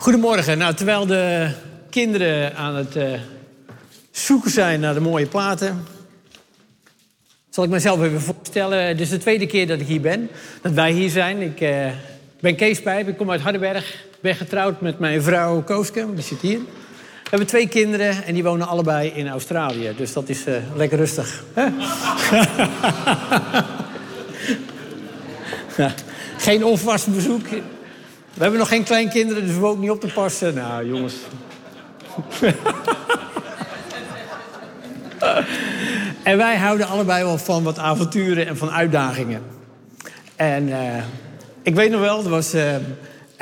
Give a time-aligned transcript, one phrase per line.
[0.00, 0.58] Goedemorgen.
[0.58, 1.50] Nou, terwijl de
[1.90, 3.12] kinderen aan het uh,
[4.10, 5.84] zoeken zijn naar de mooie platen,
[7.50, 8.86] zal ik mezelf even voorstellen.
[8.86, 10.30] Het is de tweede keer dat ik hier ben,
[10.62, 11.42] dat wij hier zijn.
[11.42, 11.86] Ik uh,
[12.40, 14.04] ben Kees Pijp, ik kom uit Hardenberg.
[14.20, 16.58] Ben getrouwd met mijn vrouw Kooske, die zit hier.
[16.58, 19.94] We hebben twee kinderen en die wonen allebei in Australië.
[19.96, 21.44] Dus dat is uh, lekker rustig.
[26.38, 27.46] Geen onvast bezoek.
[28.38, 30.54] We hebben nog geen kleinkinderen, dus we ook niet op te passen.
[30.54, 31.14] Nou, jongens.
[36.22, 39.42] en wij houden allebei wel van wat avonturen en van uitdagingen.
[40.36, 40.76] En uh,
[41.62, 42.54] ik weet nog wel, er was...
[42.54, 42.74] Uh,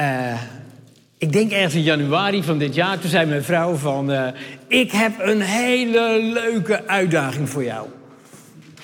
[0.01, 0.41] uh,
[1.19, 4.33] ik denk ergens in januari van dit jaar, toen zei mijn vrouw van...
[4.69, 7.87] ik heb een hele leuke uitdaging voor jou.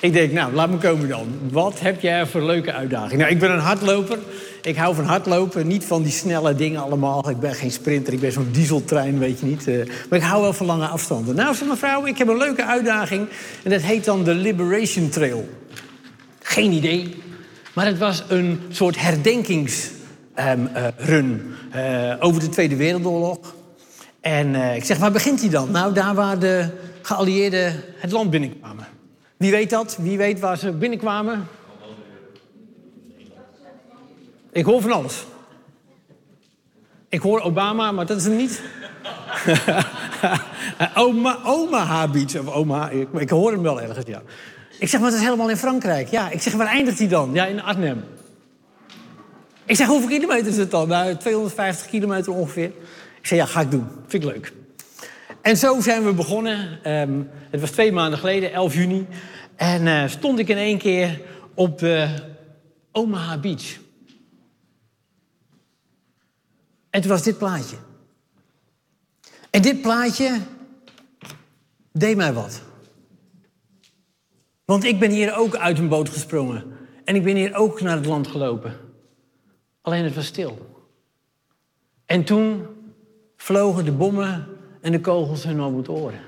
[0.03, 1.27] Ik denk, nou, laat me komen dan.
[1.51, 3.19] Wat heb jij voor leuke uitdaging?
[3.19, 4.17] Nou, ik ben een hardloper.
[4.61, 7.29] Ik hou van hardlopen, niet van die snelle dingen allemaal.
[7.29, 9.67] Ik ben geen sprinter, ik ben zo'n dieseltrein, weet je niet.
[9.67, 11.35] Uh, maar ik hou wel van lange afstanden.
[11.35, 13.27] Nou, zei mevrouw, ik heb een leuke uitdaging.
[13.63, 15.49] En dat heet dan de Liberation Trail.
[16.39, 17.15] Geen idee.
[17.73, 19.91] Maar het was een soort herdenkingsrun
[21.09, 23.55] um, uh, uh, over de Tweede Wereldoorlog.
[24.21, 25.71] En ik zeg, waar begint hij dan?
[25.71, 26.67] Nou, daar waar de
[27.01, 28.93] geallieerden het land binnenkwamen.
[29.43, 29.97] Wie weet dat?
[29.99, 31.47] Wie weet waar ze binnenkwamen?
[34.51, 35.25] Ik hoor van alles.
[37.09, 38.61] Ik hoor Obama, maar dat is hem niet.
[40.95, 42.39] Oma, Omaha Beach.
[42.39, 44.21] Of Omaha, ik, ik, hoor hem wel ergens, ja.
[44.79, 46.07] Ik zeg, maar dat is helemaal in Frankrijk.
[46.07, 47.33] Ja, ik zeg, waar eindigt hij dan?
[47.33, 48.03] Ja, in Arnhem.
[49.65, 50.87] Ik zeg, hoeveel kilometer is het dan?
[50.87, 52.71] Nou, 250 kilometer ongeveer.
[53.19, 53.87] Ik zeg, ja, ga ik doen.
[54.07, 54.53] Vind ik leuk.
[55.43, 56.91] En zo zijn we begonnen.
[56.91, 59.07] Um, het was twee maanden geleden, 11 juni.
[59.55, 61.21] En uh, stond ik in één keer
[61.53, 62.15] op de
[62.91, 63.79] Omaha Beach.
[66.89, 67.75] En toen was dit plaatje.
[69.49, 70.39] En dit plaatje
[71.91, 72.61] deed mij wat.
[74.65, 76.77] Want ik ben hier ook uit een boot gesprongen.
[77.03, 78.73] En ik ben hier ook naar het land gelopen.
[79.81, 80.81] Alleen het was stil.
[82.05, 82.65] En toen
[83.37, 84.47] vlogen de bommen
[84.83, 86.21] en de kogels hun om het oren.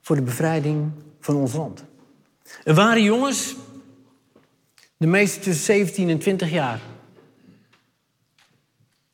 [0.00, 1.84] Voor de bevrijding van ons land.
[2.64, 3.54] Er waren jongens,
[4.96, 6.80] de meeste tussen 17 en 20 jaar,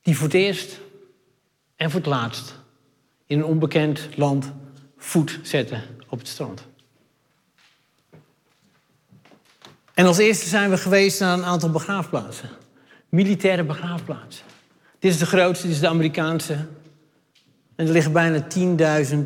[0.02, 0.80] die voor het eerst
[1.76, 2.58] en voor het laatst
[3.26, 4.52] in een onbekend land
[4.96, 6.66] voet zetten op het strand.
[9.94, 12.50] En als eerste zijn we geweest naar een aantal begraafplaatsen.
[13.08, 14.53] Militaire begraafplaatsen.
[15.04, 16.52] Dit is de grootste, dit is de Amerikaanse.
[17.76, 18.46] En er liggen bijna
[19.14, 19.16] 10.000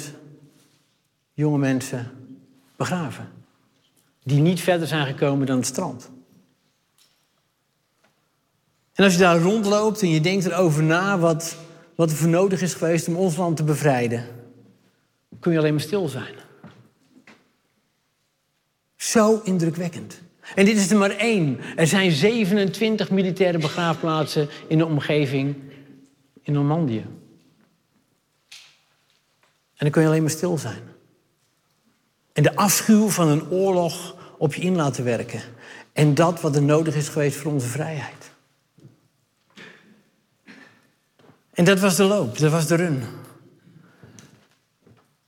[1.33, 2.11] jonge mensen
[2.77, 3.29] begraven.
[4.23, 6.11] Die niet verder zijn gekomen dan het strand.
[8.95, 11.57] En als je daar rondloopt en je denkt erover na wat,
[11.95, 14.27] wat er voor nodig is geweest om ons land te bevrijden,
[15.41, 16.35] kun je alleen maar stil zijn.
[18.97, 20.21] Zo indrukwekkend.
[20.55, 21.59] En dit is er maar één.
[21.77, 25.67] Er zijn 27 militaire begraafplaatsen in de omgeving
[26.49, 27.07] in Normandië.
[29.75, 30.83] En dan kun je alleen maar stil zijn.
[32.33, 35.43] En de afschuw van een oorlog op je in laten werken.
[35.93, 38.31] En dat wat er nodig is geweest voor onze vrijheid.
[41.51, 43.03] En dat was de loop, dat was de run.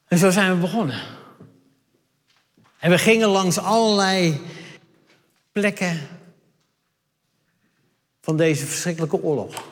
[0.09, 1.03] En zo zijn we begonnen.
[2.79, 4.41] En we gingen langs allerlei
[5.53, 6.01] plekken
[8.21, 9.69] van deze verschrikkelijke oorlog.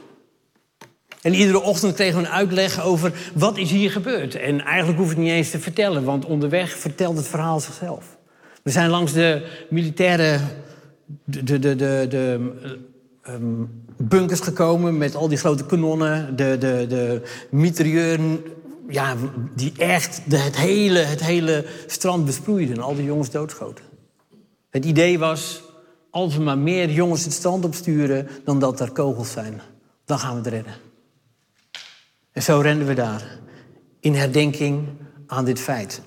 [1.29, 4.35] En iedere ochtend kregen we een uitleg over wat is hier gebeurd.
[4.35, 8.17] En eigenlijk hoef ik het niet eens te vertellen, want onderweg vertelt het verhaal zichzelf.
[8.63, 10.39] We zijn langs de militaire
[11.25, 12.53] de, de, de, de, de
[13.29, 17.23] um, bunkers gekomen met al die grote kanonnen, de, de, de
[18.89, 19.17] ja,
[19.55, 23.85] die echt de, het, hele, het hele strand besproeiden en al die jongens doodschoten.
[24.71, 25.63] Het idee was,
[26.11, 29.61] als we maar meer jongens het strand opsturen dan dat er kogels zijn,
[30.05, 30.88] dan gaan we het redden.
[32.39, 33.23] En zo renden we daar,
[34.01, 34.89] in herdenking
[35.27, 36.03] aan dit feit.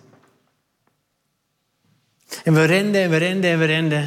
[2.43, 4.05] En we renden en we renden en we renden.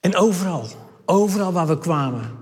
[0.00, 0.66] En overal,
[1.04, 2.38] overal waar we kwamen,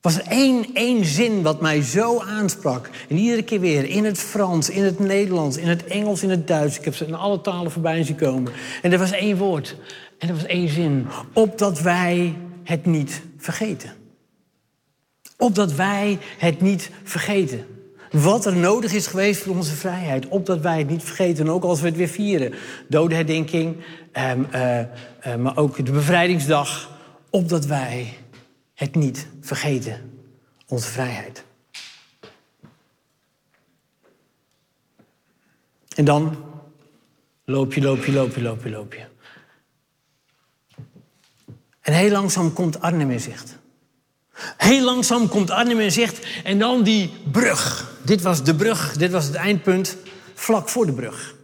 [0.00, 2.90] was er één, één zin wat mij zo aansprak.
[3.08, 6.46] En iedere keer weer in het Frans, in het Nederlands, in het Engels, in het
[6.46, 6.78] Duits.
[6.78, 8.52] Ik heb ze in alle talen voorbij zien komen.
[8.82, 9.76] En er was één woord.
[10.18, 11.06] En er was één zin.
[11.32, 13.97] Opdat wij het niet vergeten.
[15.38, 17.66] Opdat wij het niet vergeten.
[18.10, 20.28] Wat er nodig is geweest voor onze vrijheid.
[20.28, 21.48] Opdat wij het niet vergeten.
[21.48, 22.54] ook als we het weer vieren.
[22.88, 23.76] Dodenherdenking.
[24.12, 26.90] Um, uh, uh, maar ook de bevrijdingsdag.
[27.30, 28.14] Opdat wij
[28.74, 30.20] het niet vergeten.
[30.66, 31.44] Onze vrijheid.
[35.94, 36.36] En dan
[37.44, 39.04] loop je, loop je, loop je, loop je, loop je.
[41.80, 43.57] En heel langzaam komt Arnhem in zicht.
[44.56, 47.92] Heel langzaam komt Arnhem in zicht en dan die brug.
[48.04, 49.96] Dit was de brug, dit was het eindpunt,
[50.34, 51.34] vlak voor de brug.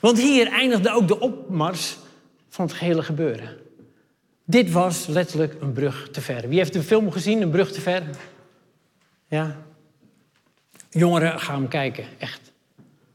[0.00, 1.96] Want hier eindigde ook de opmars
[2.48, 3.56] van het gehele gebeuren.
[4.44, 6.48] Dit was letterlijk een brug te ver.
[6.48, 8.02] Wie heeft de film gezien, Een brug te ver?
[9.28, 9.56] Ja?
[10.90, 12.52] Jongeren, gaan hem kijken, echt.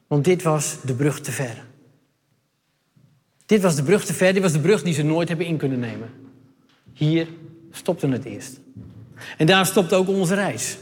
[0.07, 1.63] Want dit was de brug te ver.
[3.45, 5.57] Dit was de brug te ver, dit was de brug die ze nooit hebben in
[5.57, 6.09] kunnen nemen.
[6.93, 7.27] Hier
[7.71, 8.60] stopte het eerst.
[9.37, 10.77] En daar stopte ook onze reis.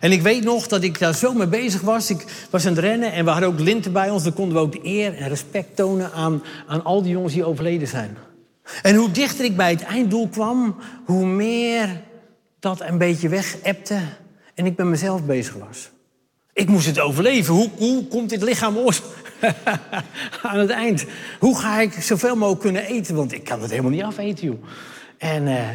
[0.00, 2.10] En ik weet nog dat ik daar zo mee bezig was.
[2.10, 4.22] Ik was aan het rennen en we hadden ook linten bij ons.
[4.22, 7.44] Dan konden we ook de eer en respect tonen aan, aan al die jongens die
[7.44, 8.16] overleden zijn.
[8.82, 12.00] En hoe dichter ik bij het einddoel kwam, hoe meer
[12.60, 13.98] dat een beetje weg ebte
[14.54, 15.90] en ik met mezelf bezig was.
[16.52, 17.54] Ik moest het overleven.
[17.54, 19.02] Hoe, hoe komt dit lichaam ooit
[20.42, 21.04] aan het eind?
[21.38, 23.14] Hoe ga ik zoveel mogelijk kunnen eten?
[23.14, 24.64] Want ik kan het helemaal niet afeten, joh.
[25.18, 25.68] En, uh,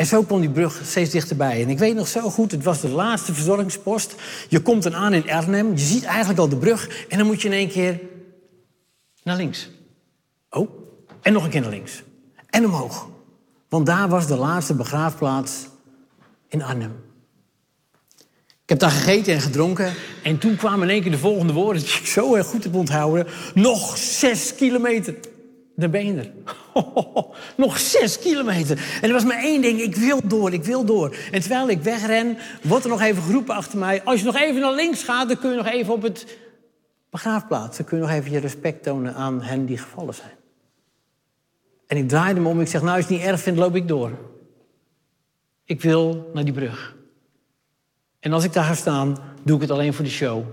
[0.00, 1.62] en zo kwam die brug steeds dichterbij.
[1.62, 4.14] En ik weet nog zo goed, het was de laatste verzorgingspost.
[4.48, 7.06] Je komt dan aan in Arnhem, je ziet eigenlijk al de brug...
[7.08, 8.00] en dan moet je in één keer
[9.22, 9.70] naar links.
[10.50, 10.70] Oh,
[11.22, 12.02] en nog een keer naar links.
[12.50, 13.08] En omhoog.
[13.68, 15.52] Want daar was de laatste begraafplaats
[16.48, 16.94] in Arnhem.
[18.62, 19.94] Ik heb daar gegeten en gedronken.
[20.22, 23.26] En toen kwamen in één keer de volgende woorden, die ik zo goed heb onthouden.
[23.54, 25.14] Nog zes kilometer.
[25.80, 26.30] Dan ben je er.
[27.56, 28.98] nog zes kilometer.
[29.00, 31.16] En er was maar één ding, ik wil door, ik wil door.
[31.30, 34.02] En terwijl ik wegren, wordt er nog even geroepen achter mij...
[34.04, 36.38] als je nog even naar links gaat, dan kun je nog even op het
[37.10, 37.76] begraafplaats...
[37.76, 40.38] dan kun je nog even je respect tonen aan hen die gevallen zijn.
[41.86, 43.76] En ik draaide me om, ik zeg, nou als je het niet erg vindt, loop
[43.76, 44.10] ik door.
[45.64, 46.96] Ik wil naar die brug.
[48.20, 50.44] En als ik daar ga staan, doe ik het alleen voor de show.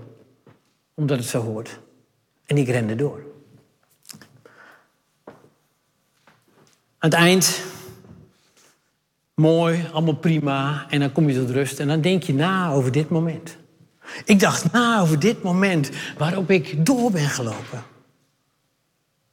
[0.93, 1.79] Omdat het zo hoort.
[2.45, 3.26] En ik rende door.
[6.99, 7.61] Aan het eind,
[9.33, 10.85] mooi, allemaal prima.
[10.89, 13.57] En dan kom je tot rust en dan denk je na over dit moment.
[14.25, 17.83] Ik dacht na over dit moment waarop ik door ben gelopen.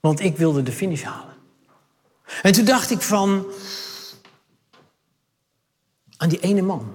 [0.01, 1.35] Want ik wilde de finish halen.
[2.43, 3.47] En toen dacht ik van.
[6.17, 6.93] aan die ene man.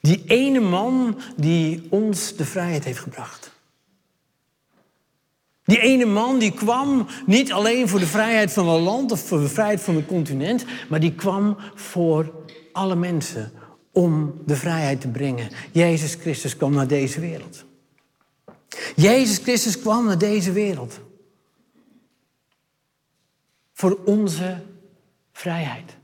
[0.00, 3.50] Die ene man die ons de vrijheid heeft gebracht.
[5.68, 9.40] Die ene man die kwam niet alleen voor de vrijheid van een land of voor
[9.40, 12.32] de vrijheid van een continent, maar die kwam voor
[12.72, 13.52] alle mensen
[13.92, 15.48] om de vrijheid te brengen.
[15.72, 17.64] Jezus Christus kwam naar deze wereld.
[18.96, 21.00] Jezus Christus kwam naar deze wereld.
[23.72, 24.62] Voor onze
[25.32, 25.96] vrijheid.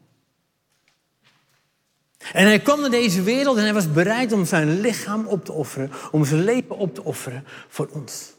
[2.33, 5.53] En hij kwam naar deze wereld en hij was bereid om zijn lichaam op te
[5.53, 8.34] offeren, om zijn leven op te offeren voor ons.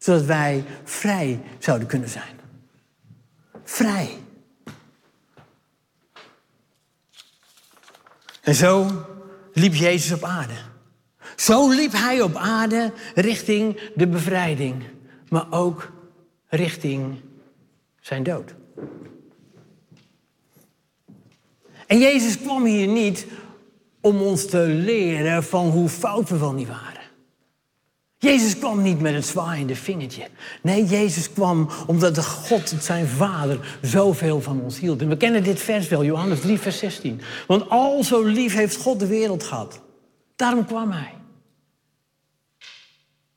[0.00, 2.40] Zodat wij vrij zouden kunnen zijn.
[3.64, 4.18] Vrij.
[8.40, 8.86] En zo
[9.52, 10.54] liep Jezus op aarde.
[11.36, 14.84] Zo liep hij op aarde richting de bevrijding,
[15.28, 15.92] maar ook
[16.48, 17.20] richting
[18.00, 18.54] zijn dood.
[21.86, 23.26] En Jezus kwam hier niet
[24.00, 26.99] om ons te leren van hoe fout we wel niet waren.
[28.22, 30.28] Jezus kwam niet met het zwaaiende vingertje.
[30.62, 35.00] Nee, Jezus kwam omdat de God, zijn Vader, zoveel van ons hield.
[35.00, 37.20] En we kennen dit vers wel, Johannes 3, vers 16.
[37.46, 39.80] Want al zo lief heeft God de wereld gehad.
[40.36, 41.14] Daarom kwam Hij.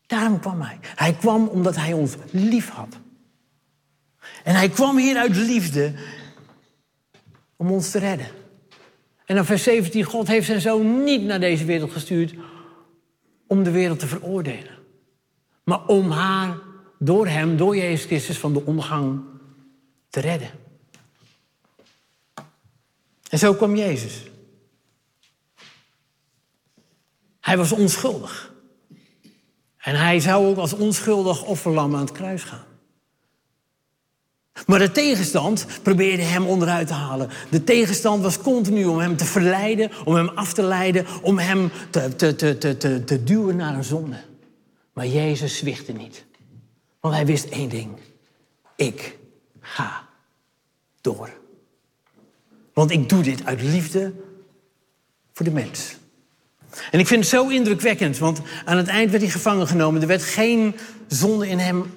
[0.06, 0.80] Daarom kwam Hij.
[0.82, 2.98] Hij kwam omdat Hij ons lief had.
[4.44, 5.94] En Hij kwam hier uit liefde
[7.56, 8.28] om ons te redden.
[9.26, 12.34] En dan vers 17, God heeft zijn zoon niet naar deze wereld gestuurd
[13.54, 14.78] om de wereld te veroordelen.
[15.64, 16.58] Maar om haar
[17.00, 19.22] door hem, door Jezus Christus, van de ondergang
[20.10, 20.50] te redden.
[23.30, 24.24] En zo kwam Jezus.
[27.40, 28.54] Hij was onschuldig.
[29.78, 32.73] En hij zou ook als onschuldig offerlam aan het kruis gaan.
[34.68, 37.30] Maar de tegenstand probeerde hem onderuit te halen.
[37.50, 41.72] De tegenstand was continu om hem te verleiden, om hem af te leiden, om hem
[41.90, 44.18] te, te, te, te, te, duwen naar een zonde.
[44.94, 46.26] Maar Jezus zwichtte niet.
[47.00, 47.90] Want hij wist één ding.
[48.76, 49.18] Ik
[49.60, 50.08] ga
[51.02, 51.30] door.
[52.74, 54.14] Want ik doe dit uit liefde
[55.34, 55.96] voor de mens.
[56.92, 60.02] En ik vind het zo indrukwekkend, want aan het eind werd hij gevangen genomen.
[60.02, 60.76] Er werd geen
[61.08, 61.94] zonde in hem,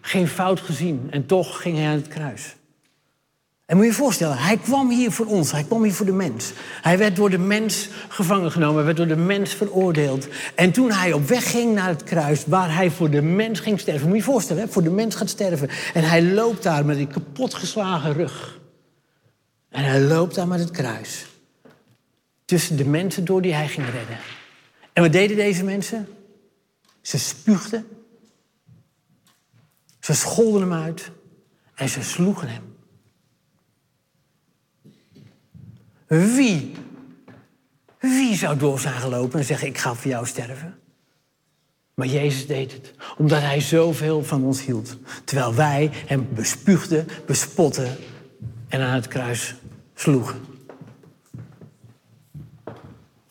[0.00, 1.08] geen fout gezien.
[1.10, 2.54] En toch ging hij aan het kruis.
[3.70, 6.12] En moet je je voorstellen, hij kwam hier voor ons, hij kwam hier voor de
[6.12, 6.52] mens.
[6.82, 10.28] Hij werd door de mens gevangen genomen, werd door de mens veroordeeld.
[10.54, 13.80] En toen hij op weg ging naar het kruis, waar hij voor de mens ging
[13.80, 14.06] sterven.
[14.06, 15.68] Moet je je voorstellen, voor de mens gaat sterven.
[15.94, 18.58] En hij loopt daar met een kapotgeslagen rug.
[19.68, 21.26] En hij loopt daar met het kruis.
[22.44, 24.18] Tussen de mensen door die hij ging redden.
[24.92, 26.08] En wat deden deze mensen?
[27.00, 27.86] Ze spuugden.
[30.00, 31.10] Ze scholden hem uit.
[31.74, 32.76] En ze sloegen hem.
[36.06, 36.74] Wie,
[37.98, 40.78] wie zou door zijn gelopen en zeggen: Ik ga voor jou sterven?
[41.94, 44.96] Maar Jezus deed het, omdat hij zoveel van ons hield.
[45.24, 47.96] Terwijl wij hem bespuugden, bespotten
[48.68, 49.54] en aan het kruis
[49.94, 50.40] sloegen.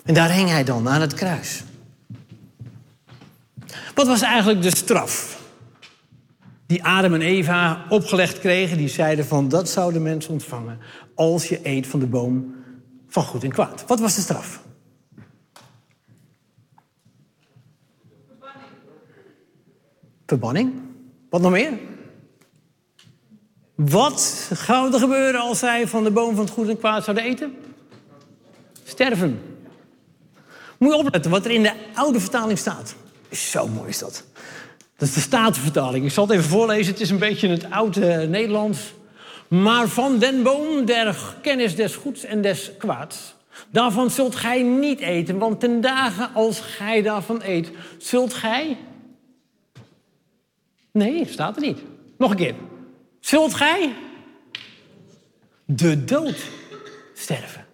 [0.03, 1.63] En daar hing hij dan aan het kruis.
[3.95, 5.38] Wat was eigenlijk de straf
[6.69, 8.77] die Adam en Eva opgelegd kregen?
[8.77, 10.79] Die zeiden van dat zou de mens ontvangen
[11.15, 12.55] als je eet van de boom
[13.07, 13.83] van goed en kwaad.
[13.87, 14.61] Wat was de straf?
[20.25, 20.73] Verbanning.
[21.29, 21.79] Wat nog meer?
[23.75, 27.25] Wat zou er gebeuren als zij van de boom van het goed en kwaad zouden
[27.25, 27.53] eten?
[28.83, 29.41] Sterven.
[30.77, 32.95] Moet je opletten wat er in de oude vertaling staat.
[33.31, 34.23] Zo mooi is dat.
[34.99, 36.05] Dat is de Statenvertaling.
[36.05, 36.91] Ik zal het even voorlezen.
[36.91, 38.93] Het is een beetje het oude Nederlands.
[39.47, 43.35] Maar van den boom der kennis des goeds en des kwaads,
[43.69, 48.77] daarvan zult gij niet eten, want ten dagen als gij daarvan eet, zult gij.
[50.91, 51.79] Nee, staat er niet.
[52.17, 52.55] Nog een keer.
[53.19, 53.93] Zult gij
[55.65, 56.37] de dood
[57.13, 57.65] sterven?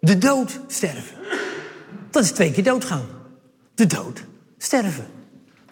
[0.00, 1.16] De dood sterven.
[2.10, 3.06] Dat is twee keer doodgaan.
[3.74, 4.24] De dood
[4.58, 5.17] sterven.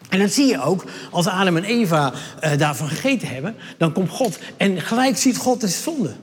[0.09, 2.13] En dat zie je ook als Adam en Eva
[2.45, 3.57] uh, daarvan gegeten hebben.
[3.79, 6.15] Dan komt God en gelijk ziet God de zonde.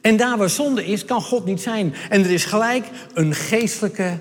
[0.00, 1.94] En daar waar zonde is, kan God niet zijn.
[2.08, 4.18] En er is gelijk een geestelijke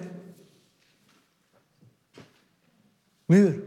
[3.25, 3.59] muur.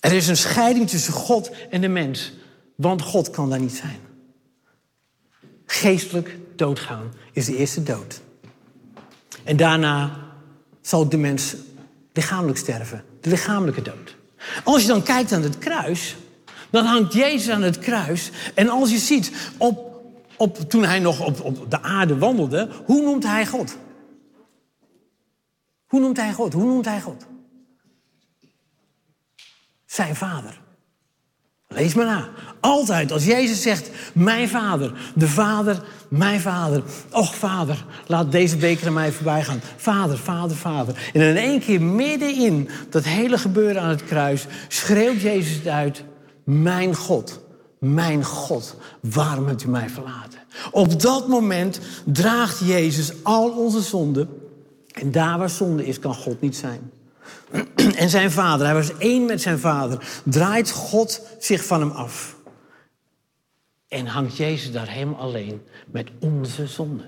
[0.00, 2.32] Er is een scheiding tussen God en de mens.
[2.76, 3.98] Want God kan daar niet zijn.
[5.66, 8.20] Geestelijk doodgaan is de eerste dood.
[9.44, 10.18] En daarna
[10.80, 11.54] zal de mens
[12.12, 13.04] lichamelijk sterven.
[13.20, 14.16] De lichamelijke dood.
[14.64, 16.16] Als je dan kijkt aan het kruis,
[16.70, 18.30] dan hangt Jezus aan het kruis.
[18.54, 20.02] En als je ziet, op,
[20.36, 23.76] op, toen hij nog op, op de aarde wandelde, hoe noemt hij God?
[25.86, 26.52] Hoe noemt hij God?
[26.52, 27.26] Hoe noemt hij God?
[29.86, 30.63] Zijn vader.
[31.74, 32.28] Lees maar na.
[32.60, 36.82] Altijd als Jezus zegt, mijn vader, de vader, mijn vader.
[37.12, 39.60] Och vader, laat deze beker aan mij voorbij gaan.
[39.76, 41.10] Vader, vader, vader.
[41.12, 46.04] En in één keer middenin dat hele gebeuren aan het kruis schreeuwt Jezus uit.
[46.44, 47.40] Mijn God,
[47.78, 50.38] mijn God, waarom hebt u mij verlaten?
[50.70, 54.28] Op dat moment draagt Jezus al onze zonden.
[54.92, 56.90] En daar waar zonde is, kan God niet zijn.
[58.04, 62.36] En zijn vader, hij was één met zijn vader, draait God zich van hem af.
[63.88, 67.04] En hangt Jezus daar helemaal alleen met onze zonde.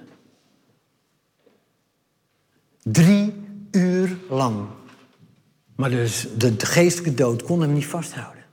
[2.82, 3.34] Drie
[3.70, 4.66] uur lang.
[5.74, 8.44] Maar dus de, geestelijke dood kon hem niet vasthouden.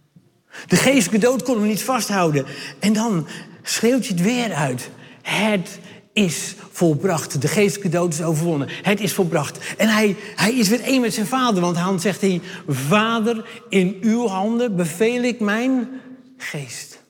[0.68, 2.46] De geestelijke dood kon hem niet vasthouden.
[2.80, 3.28] En dan
[3.62, 4.90] schreeuwt je het weer uit.
[5.22, 5.80] Het
[6.14, 7.42] is volbracht.
[7.42, 8.68] De geestelijke dood is overwonnen.
[8.82, 9.76] Het is volbracht.
[9.78, 11.62] En hij, hij is weer één met zijn vader.
[11.62, 15.90] Want dan zegt hij: Vader, in uw handen beveel ik mijn
[16.38, 17.02] geest.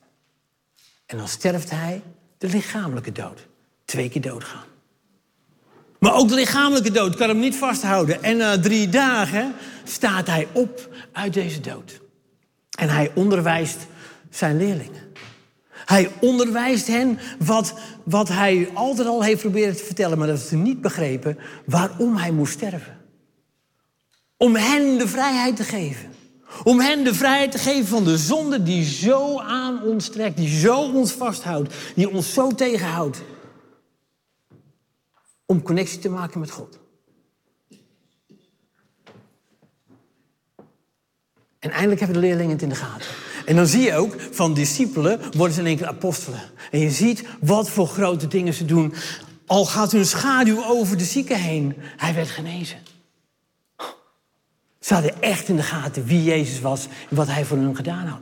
[1.05, 2.01] En dan sterft hij
[2.38, 3.48] de lichamelijke dood.
[3.86, 4.63] Twee keer doodgaan.
[6.00, 8.24] Maar ook de lichamelijke dood kan hem niet vasthouden.
[8.24, 12.01] En na drie dagen staat hij op uit deze dood.
[12.77, 13.77] En hij onderwijst
[14.29, 15.02] zijn leerlingen.
[15.85, 17.73] Hij onderwijst hen wat,
[18.03, 22.31] wat hij altijd al heeft proberen te vertellen, maar dat ze niet begrepen waarom hij
[22.31, 22.97] moest sterven.
[24.37, 26.11] Om hen de vrijheid te geven.
[26.63, 30.59] Om hen de vrijheid te geven van de zonde die zo aan ons trekt, die
[30.59, 33.21] zo ons vasthoudt, die ons zo tegenhoudt.
[35.45, 36.79] Om connectie te maken met God.
[41.59, 43.07] En eindelijk hebben de leerlingen het in de gaten.
[43.45, 46.41] En dan zie je ook, van discipelen worden ze in keer apostelen.
[46.71, 48.93] En je ziet wat voor grote dingen ze doen.
[49.45, 51.75] Al gaat hun schaduw over de zieke heen.
[51.77, 52.77] Hij werd genezen.
[54.79, 58.07] Ze hadden echt in de gaten wie Jezus was en wat hij voor hen gedaan
[58.07, 58.21] had.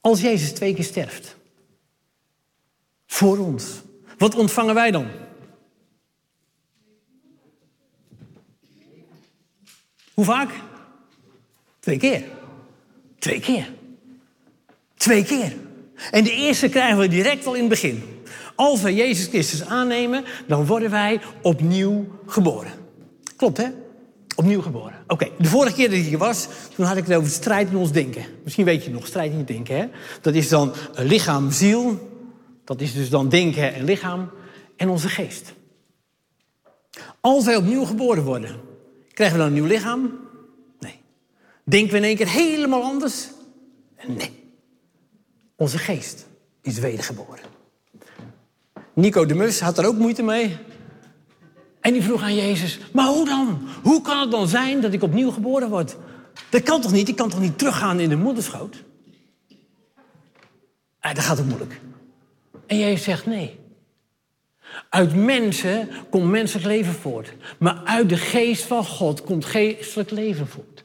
[0.00, 1.36] Als Jezus twee keer sterft.
[3.06, 3.64] Voor ons.
[4.18, 5.06] Wat ontvangen wij dan?
[10.18, 10.50] Hoe vaak?
[11.80, 12.22] Twee keer.
[13.18, 13.72] Twee keer.
[14.94, 15.56] Twee keer.
[16.10, 18.02] En de eerste krijgen we direct al in het begin.
[18.54, 22.72] Als we Jezus Christus aannemen, dan worden wij opnieuw geboren.
[23.36, 23.68] Klopt, hè?
[24.36, 25.04] Opnieuw geboren.
[25.06, 27.76] Oké, de vorige keer dat ik hier was, toen had ik het over strijd in
[27.76, 28.24] ons denken.
[28.44, 29.86] Misschien weet je nog, strijd in je denken, hè?
[30.20, 32.10] Dat is dan lichaam, ziel.
[32.64, 34.30] Dat is dus dan denken en lichaam.
[34.76, 35.54] En onze geest.
[37.20, 38.67] Als wij opnieuw geboren worden,
[39.18, 40.18] krijgen we dan een nieuw lichaam?
[40.78, 41.00] Nee.
[41.64, 43.28] Denken we in één keer helemaal anders?
[44.06, 44.52] Nee.
[45.56, 46.26] Onze geest
[46.62, 47.44] is wedergeboren.
[48.94, 50.56] Nicodemus had er ook moeite mee.
[51.80, 53.68] En die vroeg aan Jezus: Maar hoe dan?
[53.82, 55.96] Hoe kan het dan zijn dat ik opnieuw geboren word?
[56.50, 57.08] Dat kan toch niet?
[57.08, 58.84] Ik kan toch niet teruggaan in de moederschoot?
[61.00, 61.80] Ah, dat gaat ook moeilijk.
[62.66, 63.58] En Jezus zegt nee.
[64.88, 67.32] Uit mensen komt menselijk leven voort.
[67.58, 70.84] Maar uit de geest van God komt geestelijk leven voort.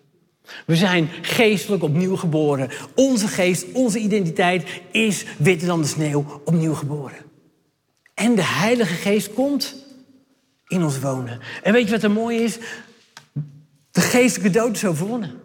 [0.66, 2.70] We zijn geestelijk opnieuw geboren.
[2.96, 7.18] Onze geest, onze identiteit is witter dan de sneeuw opnieuw geboren.
[8.14, 9.76] En de Heilige Geest komt
[10.68, 11.40] in ons wonen.
[11.64, 12.58] En weet je wat er mooi is?
[13.92, 15.42] De geestelijke dood is overwonnen.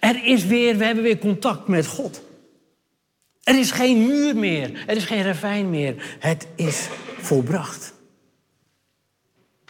[0.00, 2.22] Er is weer, we hebben weer contact met God.
[3.46, 4.84] Er is geen muur meer.
[4.86, 6.16] Er is geen ravijn meer.
[6.18, 6.88] Het is
[7.18, 7.92] volbracht.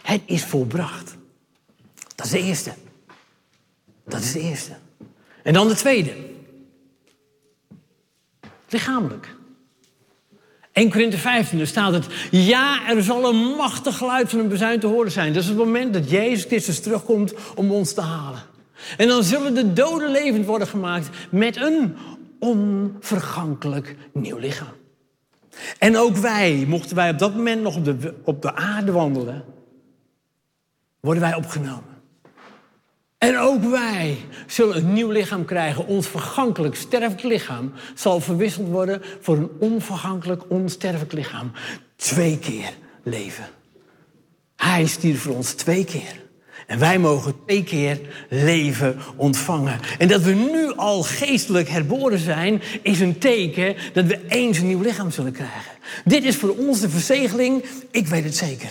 [0.01, 1.17] Het is volbracht.
[2.15, 2.73] Dat is de eerste.
[4.05, 4.71] Dat is de eerste.
[5.43, 6.13] En dan de tweede.
[8.69, 9.35] Lichamelijk.
[10.71, 12.05] 1 Korinthe 15, daar staat het...
[12.31, 15.33] Ja, er zal een machtig geluid van een bezuin te horen zijn.
[15.33, 18.41] Dat is het moment dat Jezus Christus terugkomt om ons te halen.
[18.97, 21.95] En dan zullen de doden levend worden gemaakt met een
[22.39, 24.73] onvergankelijk nieuw lichaam.
[25.79, 29.45] En ook wij, mochten wij op dat moment nog op de, op de aarde wandelen,
[30.99, 31.95] worden wij opgenomen.
[33.17, 34.17] En ook wij
[34.47, 35.87] zullen een nieuw lichaam krijgen.
[35.87, 41.51] Ons vergankelijk, sterfelijk lichaam zal verwisseld worden voor een onvergankelijk, onsterfelijk lichaam.
[41.95, 43.45] Twee keer leven.
[44.55, 46.26] Hij stierf voor ons twee keer.
[46.67, 47.99] En wij mogen twee keer
[48.29, 49.79] leven ontvangen.
[49.97, 54.67] En dat we nu al geestelijk herboren zijn, is een teken dat we eens een
[54.67, 55.71] nieuw lichaam zullen krijgen.
[56.05, 57.63] Dit is voor ons de verzegeling.
[57.91, 58.69] Ik weet het zeker.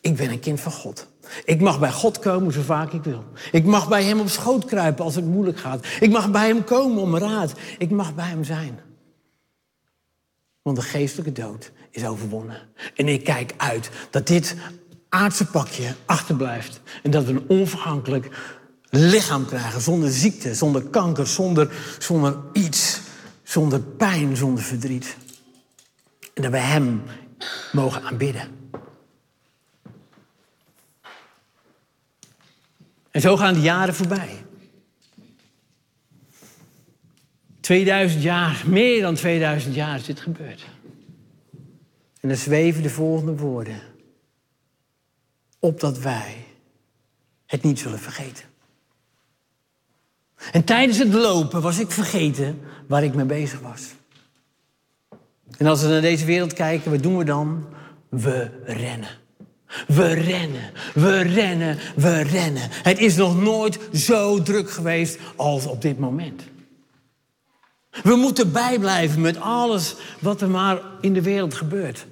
[0.00, 1.08] Ik ben een kind van God.
[1.44, 3.24] Ik mag bij God komen zo vaak ik wil.
[3.52, 5.86] Ik mag bij Hem op schoot kruipen als het moeilijk gaat.
[6.00, 7.52] Ik mag bij Hem komen om raad.
[7.78, 8.80] Ik mag bij Hem zijn.
[10.62, 12.60] Want de geestelijke dood is overwonnen.
[12.94, 14.56] En ik kijk uit dat dit
[15.14, 16.80] aardse pakje achterblijft.
[17.02, 18.28] En dat we een onvergankelijk
[18.90, 19.80] lichaam krijgen.
[19.80, 23.00] Zonder ziekte, zonder kanker, zonder, zonder iets.
[23.42, 25.16] Zonder pijn, zonder verdriet.
[26.34, 27.02] En dat we Hem
[27.72, 28.48] mogen aanbidden.
[33.10, 34.44] En zo gaan de jaren voorbij.
[37.60, 40.64] 2000 jaar, meer dan 2000 jaar is dit gebeurd.
[42.20, 43.93] En dan zweven de volgende woorden.
[45.64, 46.46] Opdat wij
[47.46, 48.44] het niet zullen vergeten.
[50.52, 53.82] En tijdens het lopen was ik vergeten waar ik mee bezig was.
[55.58, 57.66] En als we naar deze wereld kijken, wat doen we dan?
[58.08, 59.08] We rennen.
[59.86, 62.68] We rennen, we rennen, we rennen.
[62.70, 66.42] Het is nog nooit zo druk geweest als op dit moment.
[68.02, 72.06] We moeten bijblijven met alles wat er maar in de wereld gebeurt.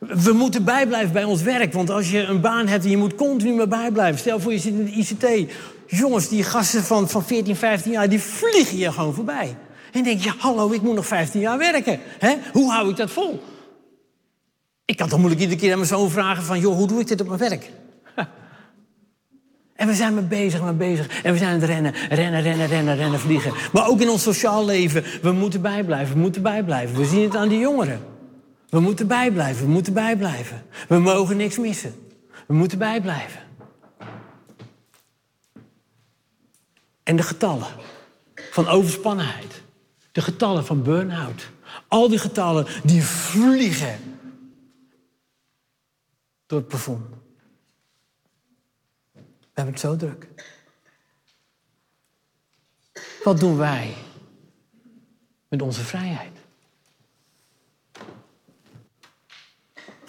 [0.00, 3.14] We moeten bijblijven bij ons werk, want als je een baan hebt en je moet
[3.14, 4.18] continu maar bijblijven.
[4.18, 5.52] Stel voor je zit in de ICT.
[5.86, 9.56] Jongens, die gasten van, van 14, 15 jaar, die vliegen je gewoon voorbij.
[9.92, 12.00] En denk je, hallo, ik moet nog 15 jaar werken.
[12.18, 12.34] Hè?
[12.52, 13.42] Hoe hou ik dat vol?
[14.84, 16.60] Ik kan toch moeilijk iedere keer aan mijn zoon vragen van...
[16.60, 17.70] joh, hoe doe ik dit op mijn werk?
[19.74, 21.22] En we zijn maar bezig, maar bezig.
[21.22, 23.52] En we zijn aan het rennen, rennen, rennen, rennen, rennen, vliegen.
[23.72, 26.96] Maar ook in ons sociaal leven, we moeten bijblijven, we moeten bijblijven.
[26.96, 28.00] We zien het aan die jongeren.
[28.70, 30.66] We moeten bijblijven, we moeten bijblijven.
[30.88, 32.08] We mogen niks missen.
[32.46, 33.40] We moeten bijblijven.
[37.02, 37.68] En de getallen
[38.34, 39.62] van overspannenheid.
[40.12, 41.50] De getallen van burn-out.
[41.88, 44.18] Al die getallen die vliegen
[46.46, 47.08] door het plafond.
[49.12, 49.20] We
[49.52, 50.28] hebben het zo druk.
[53.24, 53.94] Wat doen wij
[55.48, 56.39] met onze vrijheid?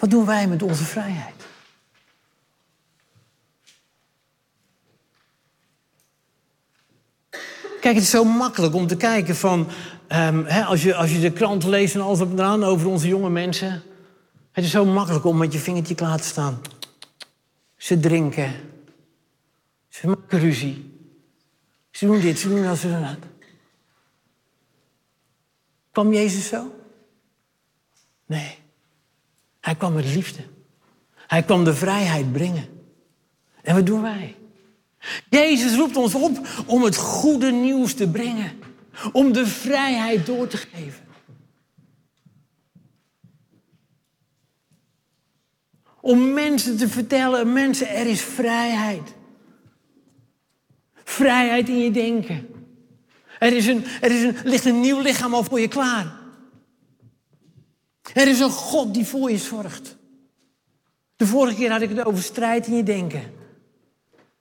[0.02, 1.34] Wat doen wij met onze vrijheid?
[7.80, 9.68] Kijk, het is zo makkelijk om te kijken van...
[10.06, 13.08] ehm, als, je, als je de krant leest en alles op en eraan over onze
[13.08, 13.82] jonge mensen.
[14.52, 16.60] Het is zo makkelijk om met je vingertje klaar te staan.
[17.76, 18.52] Ze drinken.
[19.88, 20.98] Ze maken ruzie.
[21.90, 23.18] Ze doen dit, ze doen dat, ze doen dat.
[25.90, 26.74] Kwam Jezus zo?
[28.26, 28.61] Nee.
[29.62, 30.42] Hij kwam met liefde.
[31.14, 32.68] Hij kwam de vrijheid brengen.
[33.62, 34.36] En wat doen wij?
[35.30, 38.52] Jezus roept ons op om het goede nieuws te brengen.
[39.12, 41.04] Om de vrijheid door te geven.
[46.00, 49.14] Om mensen te vertellen, mensen, er is vrijheid.
[51.04, 52.48] Vrijheid in je denken.
[53.38, 56.20] Er, is een, er is een, ligt een nieuw lichaam al voor je klaar.
[58.14, 59.96] Er is een God die voor je zorgt.
[61.16, 63.22] De vorige keer had ik het over strijd in je denken.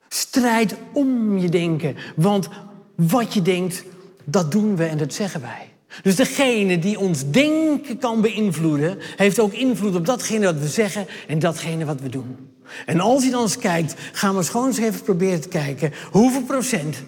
[0.07, 1.95] Strijd om je denken.
[2.15, 2.49] Want
[2.95, 3.83] wat je denkt,
[4.23, 5.73] dat doen we en dat zeggen wij.
[6.03, 11.07] Dus degene die ons denken kan beïnvloeden, heeft ook invloed op datgene wat we zeggen
[11.27, 12.49] en datgene wat we doen.
[12.85, 15.93] En als je dan eens kijkt, gaan we eens gewoon eens even proberen te kijken
[16.11, 17.03] hoeveel procent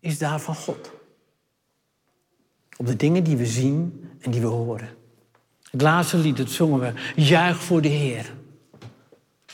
[0.00, 0.90] is daar van God.
[2.76, 4.88] Op de dingen die we zien en die we horen.
[5.70, 8.32] Het laatste lied, dat zongen we, juich voor de Heer.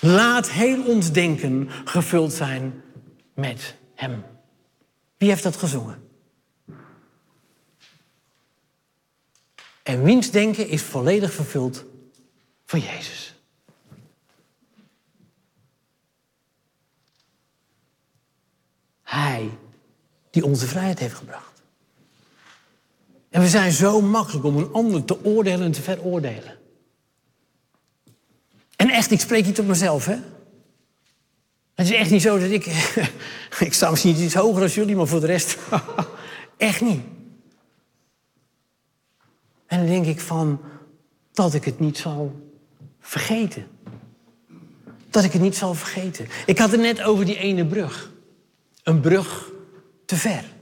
[0.01, 2.83] Laat heel ons denken gevuld zijn
[3.35, 4.25] met Hem.
[5.17, 6.09] Wie heeft dat gezongen?
[9.83, 11.85] En wiens denken is volledig vervuld
[12.65, 13.35] van Jezus.
[19.03, 19.59] Hij
[20.31, 21.46] die onze vrijheid heeft gebracht.
[23.37, 26.59] En we zijn zo makkelijk om een ander te oordelen en te veroordelen.
[28.77, 30.17] En echt, ik spreek niet op mezelf, hè.
[31.75, 32.67] Het is echt niet zo dat ik...
[33.59, 35.59] ik sta misschien iets hoger als jullie, maar voor de rest...
[36.57, 37.01] echt niet.
[39.67, 40.61] En dan denk ik van...
[41.33, 42.53] dat ik het niet zal
[43.01, 43.67] vergeten.
[45.11, 46.27] Dat ik het niet zal vergeten.
[46.47, 48.11] Ik had het net over die ene brug.
[48.83, 49.51] Een brug
[50.05, 50.55] te ver.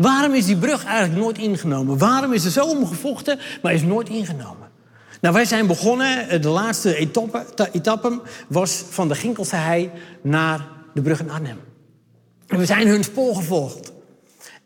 [0.00, 1.98] Waarom is die brug eigenlijk nooit ingenomen?
[1.98, 4.68] Waarom is er zo omgevochten, maar is nooit ingenomen?
[5.20, 9.90] Nou, wij zijn begonnen, eh, de laatste etappe, etappe was van de Ginkelse hei
[10.22, 11.58] naar de brug in Arnhem.
[12.46, 13.92] En we zijn hun spoor gevolgd.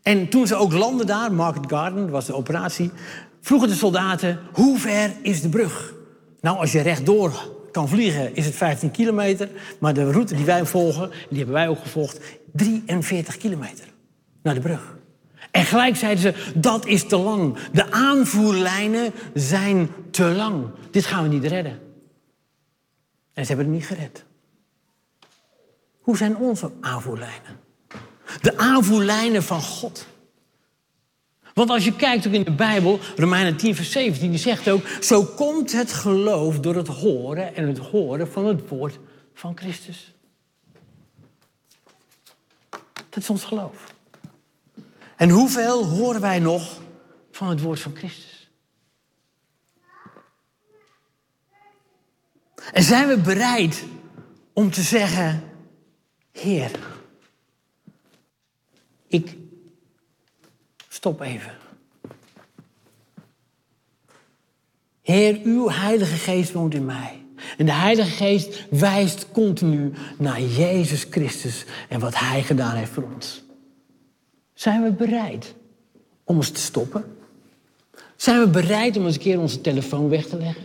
[0.02, 2.90] En toen ze ook landden daar, Market Garden, was de operatie,
[3.40, 5.94] vroegen de soldaten, hoe ver is de brug?
[6.40, 7.32] Nou, als je rechtdoor
[7.72, 9.48] kan vliegen, is het 15 kilometer.
[9.78, 12.20] Maar de route die wij volgen, die hebben wij ook gevolgd,
[12.52, 13.84] 43 kilometer
[14.42, 15.02] naar de brug.
[15.50, 17.56] En gelijk zeiden ze, dat is te lang.
[17.72, 20.66] De aanvoerlijnen zijn te lang.
[20.90, 21.80] Dit gaan we niet redden.
[23.32, 24.24] En ze hebben het niet gered.
[26.00, 27.60] Hoe zijn onze aanvoerlijnen?
[28.40, 30.06] De aanvoerlijnen van God.
[31.54, 34.86] Want als je kijkt ook in de Bijbel, Romeinen 10, vers 17, die zegt ook:
[35.00, 38.98] Zo komt het geloof door het horen en het horen van het woord
[39.34, 40.14] van Christus.
[43.08, 43.93] Dat is ons geloof.
[45.24, 46.80] En hoeveel horen wij nog
[47.30, 48.50] van het woord van Christus?
[52.72, 53.84] En zijn we bereid
[54.52, 55.42] om te zeggen:
[56.32, 56.70] Heer,
[59.06, 59.36] ik
[60.88, 61.56] stop even.
[65.02, 67.26] Heer, uw Heilige Geest woont in mij.
[67.56, 73.12] En de Heilige Geest wijst continu naar Jezus Christus en wat Hij gedaan heeft voor
[73.14, 73.43] ons.
[74.54, 75.54] Zijn we bereid
[76.24, 77.04] om ons te stoppen?
[78.16, 80.62] Zijn we bereid om eens een keer onze telefoon weg te leggen?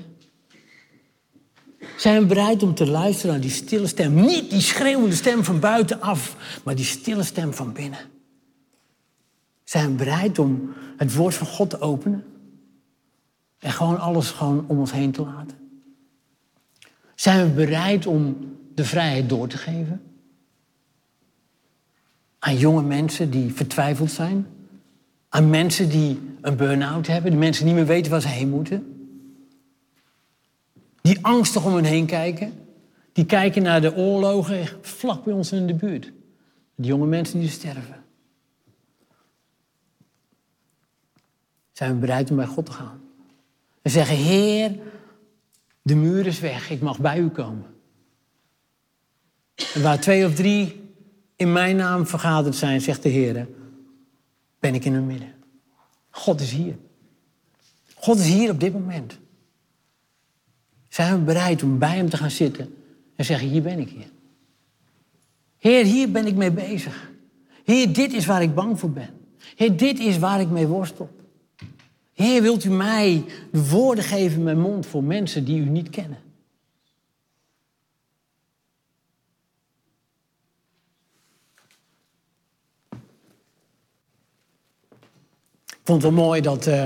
[1.97, 4.13] Zijn we bereid om te luisteren naar die stille stem?
[4.13, 7.99] Niet die schreeuwende stem van buitenaf, maar die stille stem van binnen.
[9.63, 12.23] Zijn we bereid om het woord van God te openen?
[13.59, 15.57] En gewoon alles gewoon om ons heen te laten?
[17.15, 18.37] Zijn we bereid om
[18.75, 20.08] de vrijheid door te geven?
[22.39, 24.47] Aan jonge mensen die vertwijfeld zijn.
[25.29, 27.31] Aan mensen die een burn-out hebben.
[27.31, 28.93] Die mensen niet meer weten waar ze heen moeten.
[31.01, 32.53] Die angstig om hen heen kijken.
[33.13, 36.11] Die kijken naar de oorlogen vlak bij ons in de buurt.
[36.75, 38.03] Die jonge mensen die sterven.
[41.71, 43.01] Zijn we bereid om bij God te gaan?
[43.81, 44.79] En zeggen, Heer,
[45.81, 47.65] de muur is weg, ik mag bij u komen.
[49.73, 50.88] En waar twee of drie
[51.39, 53.47] in mijn naam vergaderd zijn, zegt de Heer,
[54.59, 55.33] ben ik in hun midden.
[56.09, 56.77] God is hier.
[57.95, 59.17] God is hier op dit moment.
[60.89, 62.75] Zijn we bereid om bij hem te gaan zitten
[63.15, 64.09] en zeggen, hier ben ik hier.
[65.57, 67.11] Heer, hier ben ik mee bezig.
[67.63, 69.09] Heer, dit is waar ik bang voor ben.
[69.55, 71.09] Heer, dit is waar ik mee worstel.
[72.13, 75.89] Heer, wilt u mij de woorden geven in mijn mond voor mensen die u niet
[75.89, 76.19] kennen?
[85.78, 86.85] Ik vond het wel mooi dat uh,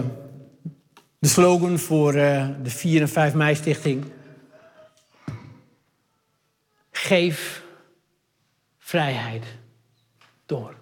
[1.19, 4.05] de slogan voor uh, de 4 en 5 mei stichting...
[6.91, 7.63] Geef
[8.77, 9.45] vrijheid
[10.45, 10.75] door.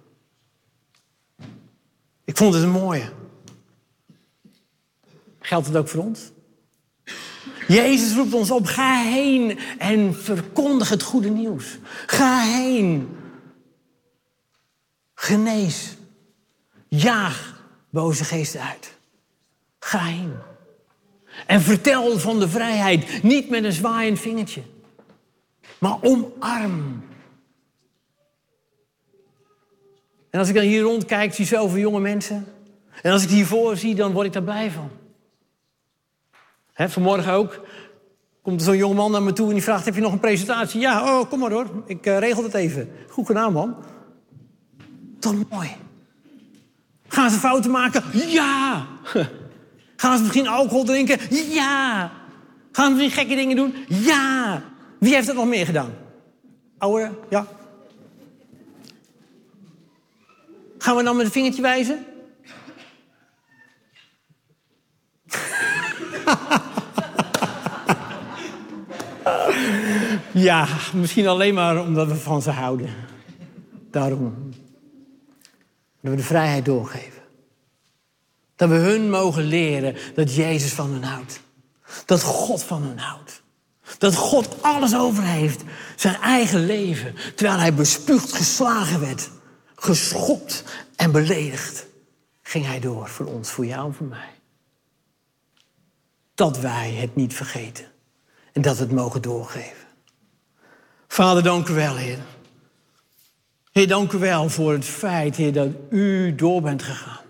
[2.23, 3.11] Ik vond het een mooie.
[5.39, 6.31] Geldt het ook voor ons?
[7.67, 11.77] Jezus roept ons op, ga heen en verkondig het goede nieuws.
[12.05, 13.17] Ga heen.
[15.13, 15.95] Genees.
[16.87, 17.50] Jaag
[17.91, 18.93] boze geesten uit.
[19.79, 20.33] Ga heen.
[21.47, 24.61] En vertel van de vrijheid, niet met een zwaaiend vingertje,
[25.79, 27.03] maar omarm.
[30.29, 32.45] En als ik dan hier rondkijk, zie zoveel jonge mensen.
[33.01, 34.89] En als ik hiervoor zie, dan word ik daar blij van.
[36.89, 37.61] Vanmorgen ook
[38.41, 40.81] komt er zo'n jongeman naar me toe en die vraagt: Heb je nog een presentatie?
[40.81, 42.89] Ja, oh, kom maar hoor, ik uh, regel het even.
[43.09, 43.75] Goed gedaan, man.
[45.19, 45.75] Toch mooi.
[47.11, 48.03] Gaan ze fouten maken?
[48.13, 48.85] Ja.
[49.95, 51.19] Gaan ze misschien alcohol drinken?
[51.53, 52.11] Ja.
[52.71, 53.75] Gaan ze misschien gekke dingen doen?
[53.87, 54.61] Ja.
[54.99, 55.93] Wie heeft dat nog meer gedaan?
[56.77, 57.17] Ouderen?
[57.29, 57.47] Ja.
[60.77, 62.05] Gaan we dan met een vingertje wijzen?
[70.47, 72.89] ja, misschien alleen maar omdat we van ze houden.
[73.89, 74.51] Daarom.
[76.01, 77.21] Dat we de vrijheid doorgeven.
[78.55, 81.41] Dat we hun mogen leren dat Jezus van hen houdt.
[82.05, 83.41] Dat God van hen houdt.
[83.97, 85.63] Dat God alles over heeft.
[85.95, 87.15] Zijn eigen leven.
[87.35, 89.29] Terwijl hij bespuugd geslagen werd.
[89.75, 90.63] Geschopt
[90.95, 91.85] en beledigd.
[92.41, 94.29] Ging hij door voor ons, voor jou en voor mij.
[96.35, 97.85] Dat wij het niet vergeten.
[98.51, 99.87] En dat we het mogen doorgeven.
[101.07, 102.19] Vader, dank u wel, Heer.
[103.71, 107.25] Heer, dank u wel voor het feit, Heer, dat u door bent gegaan.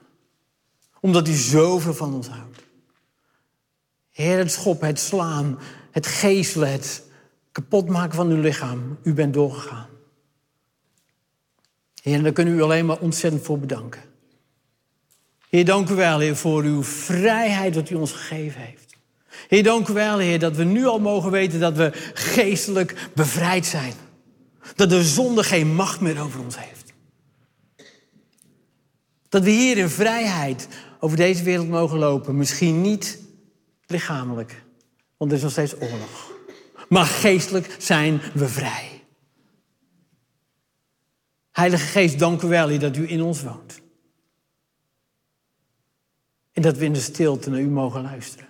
[0.99, 2.59] Omdat u zoveel van ons houdt.
[4.11, 5.59] Heer, het schoppen, het slaan,
[5.91, 7.03] het geestelen, het
[7.51, 8.97] kapotmaken van uw lichaam.
[9.03, 9.87] U bent doorgegaan.
[12.01, 14.01] Heer, daar kunnen we u alleen maar ontzettend voor bedanken.
[15.49, 18.95] Heer, dank u wel, Heer, voor uw vrijheid dat u ons gegeven heeft.
[19.47, 23.65] Heer, dank u wel, Heer, dat we nu al mogen weten dat we geestelijk bevrijd
[23.65, 23.93] zijn.
[24.75, 26.93] Dat de zonde geen macht meer over ons heeft.
[29.29, 30.67] Dat we hier in vrijheid
[30.99, 32.37] over deze wereld mogen lopen.
[32.37, 33.19] Misschien niet
[33.85, 34.63] lichamelijk,
[35.17, 36.31] want er is nog steeds oorlog.
[36.89, 39.03] Maar geestelijk zijn we vrij.
[41.51, 43.81] Heilige Geest, dank u wel dat u in ons woont.
[46.51, 48.47] En dat we in de stilte naar u mogen luisteren.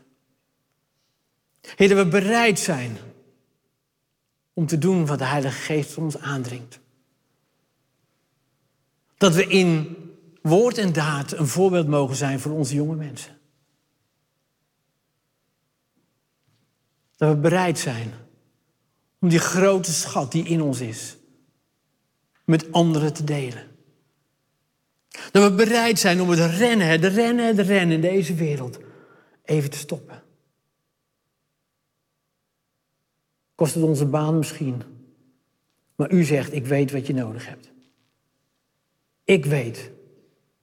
[1.76, 2.98] Heer, dat we bereid zijn
[4.62, 6.80] om te doen wat de Heilige Geest ons aandringt.
[9.18, 9.98] Dat we in
[10.42, 13.40] woord en daad een voorbeeld mogen zijn voor onze jonge mensen.
[17.18, 18.14] Dat we bereid zijn
[19.20, 21.18] om die grote schat die in ons is,
[22.46, 23.68] met anderen te delen.
[25.32, 28.80] Dat we bereid zijn om het rennen, het rennen, het rennen in deze wereld
[29.44, 30.24] even te stoppen.
[33.62, 34.82] Kost het onze baan misschien.
[35.96, 37.72] Maar u zegt, ik weet wat je nodig hebt.
[39.24, 39.92] Ik weet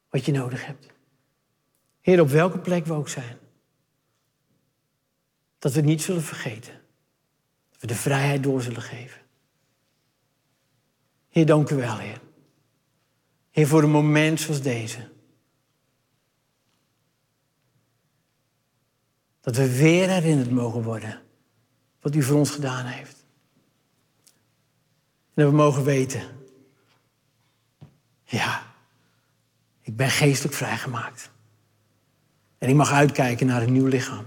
[0.08, 0.86] wat je nodig hebt.
[2.00, 3.38] Heer, op welke plek we ook zijn.
[5.58, 6.72] Dat we niet zullen vergeten.
[7.70, 9.20] Dat we de vrijheid door zullen geven.
[11.28, 12.20] Heer, dank u wel, Heer.
[13.50, 15.10] Heer, voor een moment zoals deze.
[19.40, 21.26] Dat we weer herinnerd mogen worden
[22.00, 23.24] wat u voor ons gedaan heeft.
[25.34, 26.22] En dat we mogen weten,
[28.24, 28.62] ja,
[29.82, 31.30] ik ben geestelijk vrijgemaakt.
[32.58, 34.24] En ik mag uitkijken naar een nieuw lichaam.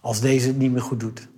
[0.00, 1.28] Als deze het niet meer goed doet.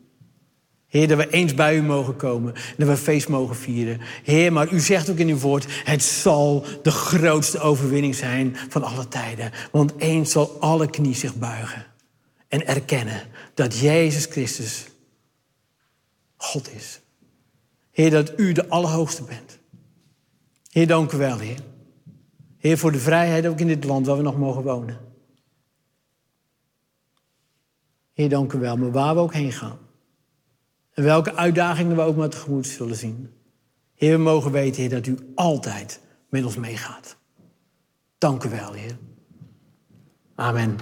[0.86, 2.54] Heer, dat we eens bij u mogen komen.
[2.54, 4.00] En dat we feest mogen vieren.
[4.22, 8.82] Heer, maar u zegt ook in uw woord: het zal de grootste overwinning zijn van
[8.82, 9.50] alle tijden.
[9.70, 11.86] Want eens zal alle knie zich buigen.
[12.48, 13.22] En erkennen
[13.54, 14.86] dat Jezus Christus
[16.42, 17.00] God is.
[17.90, 19.58] Heer, dat u de Allerhoogste bent.
[20.70, 21.58] Heer, dank u wel, Heer.
[22.56, 24.98] Heer, voor de vrijheid ook in dit land waar we nog mogen wonen.
[28.12, 29.78] Heer, dank u wel, maar waar we ook heen gaan.
[30.92, 33.30] En welke uitdagingen we ook maar tegemoet zullen zien.
[33.94, 37.16] Heer, we mogen weten, Heer, dat u altijd met ons meegaat.
[38.18, 38.96] Dank u wel, Heer.
[40.34, 40.76] Amen.